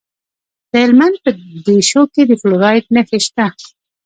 د 0.71 0.71
هلمند 0.83 1.15
په 1.23 1.29
دیشو 1.65 2.03
کې 2.13 2.21
د 2.25 2.31
فلورایټ 2.41 2.85
نښې 2.95 3.19
شته. 3.25 3.45